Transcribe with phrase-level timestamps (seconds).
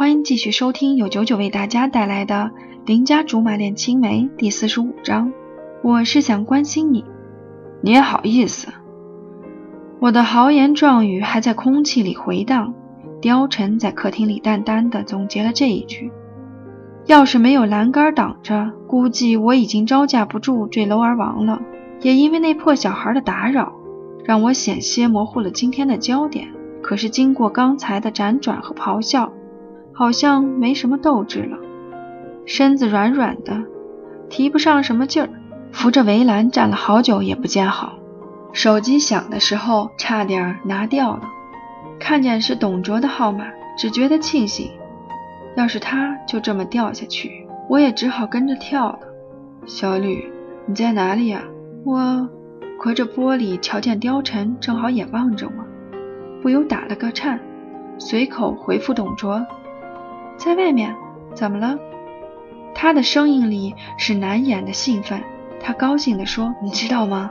[0.00, 2.50] 欢迎继续收听由九九为大家带来的
[2.86, 5.30] 《邻家竹马恋青梅》第四十五章。
[5.82, 7.04] 我是想关心你，
[7.82, 8.68] 你也好意思？
[10.00, 12.72] 我的豪言壮语还在空气里回荡。
[13.20, 16.10] 貂蝉在客厅里淡淡的总结了这一句
[17.04, 21.60] ：“要是没有栏杆挡着，估计我已经招架不住坠楼而亡了。
[22.00, 23.74] 也因为那破小孩的打扰，
[24.24, 26.48] 让我险些模糊了今天的焦点。
[26.80, 29.30] 可是经过刚才的辗转和咆哮，
[29.92, 31.58] 好像没什么斗志了，
[32.46, 33.62] 身子软软的，
[34.28, 35.28] 提不上什么劲儿，
[35.72, 37.98] 扶着围栏站了好久也不见好。
[38.52, 41.22] 手机响的时候，差点拿掉了。”
[42.00, 43.44] 看见是董卓的号码，
[43.76, 44.70] 只觉得庆幸。
[45.56, 49.00] 要是他就这么掉下去，我也只好跟着跳了。
[49.66, 50.32] 小吕，
[50.64, 51.42] 你在哪里呀？
[51.84, 52.28] 我
[52.78, 55.64] 隔着玻璃瞧见貂蝉正好也望着我，
[56.42, 57.38] 不由打了个颤，
[57.98, 59.44] 随口回复董卓
[60.42, 60.96] ：“在外面。
[61.34, 61.78] 怎么了？”
[62.74, 65.20] 他的声音里是难掩的兴奋。
[65.60, 67.30] 他高兴地说：“你知道吗？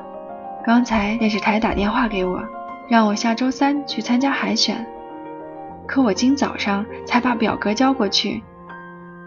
[0.63, 2.41] 刚才电视台打电话给我。”
[2.87, 4.83] 让我下周三去参加海选，
[5.85, 8.41] 可我今早上才把表格交过去，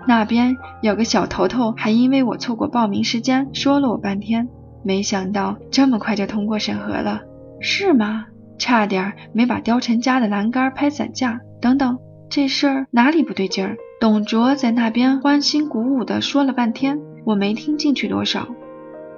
[0.05, 4.49] 那边有个小头头还因为我错过报名时间说了我半天，
[4.83, 7.21] 没想到这么快就通过审核了，
[7.61, 8.27] 是吗？
[8.59, 11.39] 差点没把貂蝉家的栏杆拍散架。
[11.61, 12.01] 等等，
[12.34, 13.77] 这事儿哪里不对劲儿？
[14.00, 18.48] 董卓在那边欢欣鼓舞地说了半天，我没听进去多少，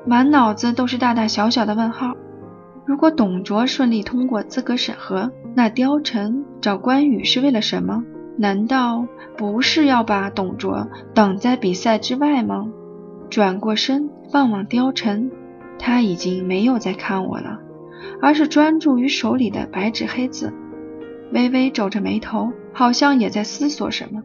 [0.05, 2.17] 满脑子都是大大小小的问号。
[2.85, 8.03] 如果董卓顺利通过资格审核，那貂蝉找关羽是为了什么？
[8.37, 12.67] 难道不是要把董卓挡在比赛之外吗？
[13.31, 15.31] 转过身望望貂蝉，
[15.79, 17.61] 他已经没有在看我了，
[18.21, 20.53] 而是专注于手里的白纸黑字，
[21.31, 24.23] 微微皱着眉头，好像也在思索什么。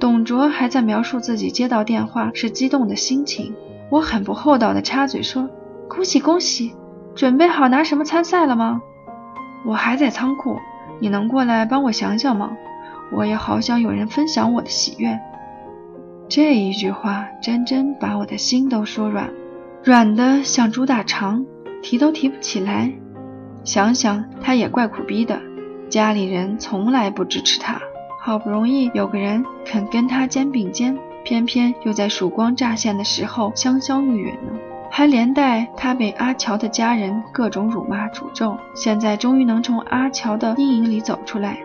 [0.00, 3.54] 董卓还在描述自己接到电话是激动的心情，
[3.90, 5.48] 我很不厚道的插嘴说
[5.88, 6.74] ：“恭喜恭喜！”
[7.14, 8.80] 准备好拿什么参赛了吗？
[9.66, 10.56] 我还在仓库，
[11.00, 12.50] 你能过来帮我想想吗？
[13.12, 15.18] 我也好想有人分享我的喜悦。
[16.28, 19.28] 这一句话真真把我的心都说软，
[19.82, 21.44] 软的像猪大肠，
[21.82, 22.92] 提都提不起来。
[23.64, 25.40] 想想他也怪苦逼的，
[25.90, 27.80] 家里人从来不支持他，
[28.20, 34.52] 好不容易有个人肯跟他肩并肩，偏偏又在曙光乍现的时候香消玉殒呢。
[34.92, 41.58] 还连带他被阿乔的家人各种辱骂诅咒，现在终于能从阿乔的阴影里走出来，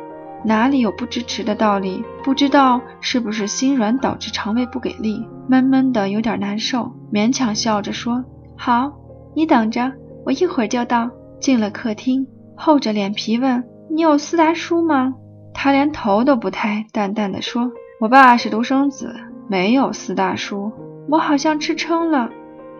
[0.44, 2.04] 哪里有不支持的道理？
[2.24, 8.24] 不知道是不是心软导致肠胃不给力，闷闷的有点难受，勉强笑着说
[8.58, 8.92] ：“好，
[9.36, 9.92] 你等着，
[10.26, 11.10] 我一会儿就到。”
[11.42, 12.26] 进了客厅，
[12.56, 15.16] 厚着脸皮问：“你有四大叔吗？”
[15.54, 19.16] 他连头都不抬，淡淡的说：“我爸是独生子，
[19.48, 20.72] 没有四大叔。”
[21.10, 22.30] 我好像吃撑了。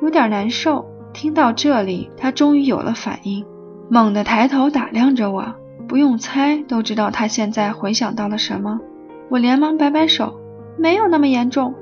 [0.02, 0.86] 有点难受。
[1.14, 3.46] 听到这里，他终于有了反应，
[3.90, 5.46] 猛地抬头打量着我，
[5.88, 8.82] 不用猜都知道他现在回想到了什么。
[9.30, 10.38] 我连忙摆摆手，
[10.78, 11.74] 没有那么严重，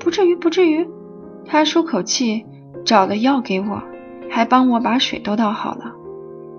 [0.00, 0.88] 不至于，不至于。
[1.46, 2.44] 他舒口气，
[2.84, 3.80] 找了药给我，
[4.28, 5.92] 还帮我把水都倒好了，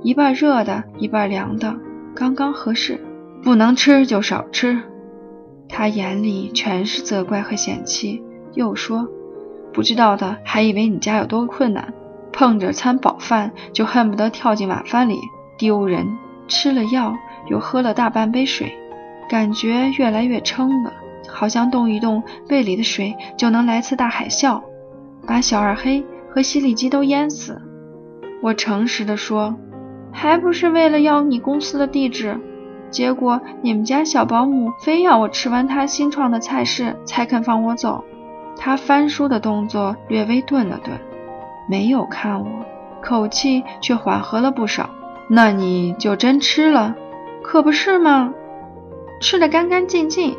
[0.02, 1.76] 一半热的，一半凉的，
[2.16, 3.00] 刚刚合适。
[3.44, 4.80] 不能吃就少吃。
[5.68, 9.08] 他眼里全是责怪和嫌弃，又说。
[9.74, 11.94] 不知道的还以为你家有多困难，
[12.32, 15.18] 碰着餐饱饭就恨不得跳进晚饭里，
[15.58, 16.08] 丢人。
[16.48, 17.16] 吃了药
[17.50, 18.72] 又喝了大半杯水，
[19.30, 20.94] 感觉越来越撑了，
[21.28, 24.62] 好像动一动胃里的水就能来次大海啸，
[25.26, 27.62] 把小二黑和吸力机都淹死。
[28.42, 29.56] 我诚实的说，
[30.14, 32.40] 还不是为了要你公司的地址，
[32.90, 38.04] 结果你们家小保姆非要我吃完她新创的菜式才肯放我走。
[38.56, 40.98] 他翻书的动作略微顿了顿，
[41.68, 42.46] 没有看我，
[43.02, 44.90] 口气却缓和了不少。
[45.28, 46.96] 那你就真吃了，
[47.42, 48.34] 可不是吗？
[49.20, 50.36] 吃得干干净净，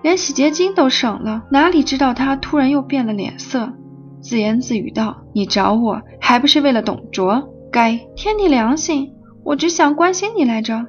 [0.00, 1.42] 连洗洁精都省了。
[1.50, 3.72] 哪里知道他突然又变了脸色，
[4.20, 7.48] 自言自语道：“你找我还不是为了董卓？
[7.74, 10.86] 该天地良心，我只想关心你来着。”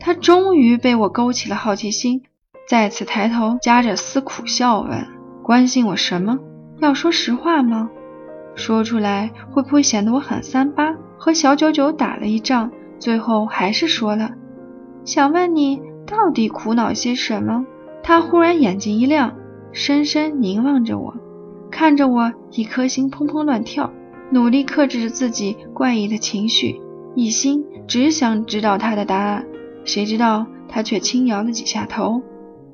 [0.00, 2.22] 他终于被我勾起了好奇心，
[2.66, 5.06] 再次抬头，夹着丝苦笑问。
[5.42, 6.38] 关心我什么？
[6.78, 7.90] 要说实话吗？
[8.54, 10.96] 说出来会不会显得我很三八？
[11.18, 14.30] 和小九九打了一仗，最后还是说了，
[15.04, 17.66] 想问你到底苦恼些什么？
[18.02, 19.34] 他忽然眼睛一亮，
[19.72, 21.14] 深深凝望着我，
[21.70, 23.92] 看着我，一颗心砰砰乱跳，
[24.30, 26.80] 努力克制着自己怪异的情绪，
[27.14, 29.46] 一心只想知道他的答案。
[29.84, 32.20] 谁知道他却轻摇了几下头，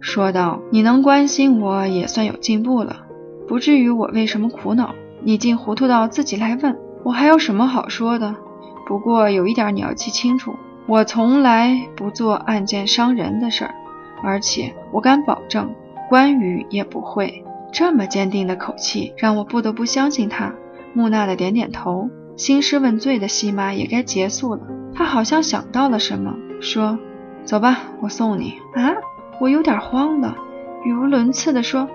[0.01, 3.07] 说道：“你能关心我也算有进步了，
[3.47, 8.35] 不至于我为什么苦恼，你竟糊涂到自己来问，我还有什么好说的？
[8.87, 10.55] 不过有一点你要记清楚，
[10.87, 13.75] 我从来不做暗箭伤人的事儿，
[14.25, 15.73] 而且我敢保证，
[16.09, 17.43] 关羽也不会。”
[17.73, 20.55] 这么坚定的口气让我不得不相信他。
[20.95, 24.61] 木讷的点点头，兴师问罪的戏码也该结束了。
[24.95, 26.99] 他好像想到了什么，说
[27.45, 28.95] ：“走吧，我送你。”啊！
[29.41, 30.37] 我有点慌了，
[30.85, 31.89] 语无伦次地说：“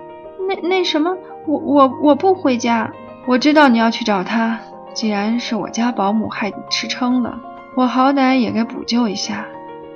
[0.46, 1.16] 那那什么，
[1.46, 2.92] 我我我不回家。
[3.26, 4.60] 我知道你要去找他。
[4.92, 7.40] 既然是我家保姆害你吃撑了，
[7.76, 9.46] 我好歹也该补救一下。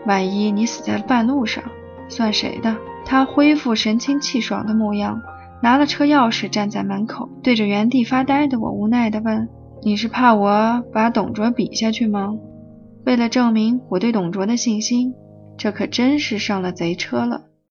[0.06, 1.62] 万一你死在了半路上，
[2.08, 2.74] 算谁的？”
[3.04, 5.20] 他恢复神清气爽的模样，
[5.64, 9.48] 拿了车钥匙，站在门口，对着原地发呆的我无奈地问
[9.82, 12.34] ：“你是怕我把董卓比下去吗？”
[13.06, 15.14] 为了证明我对董卓的信心。
[15.56, 17.44] 这可真是上了贼车了。